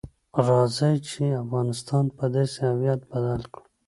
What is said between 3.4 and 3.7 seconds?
کړو.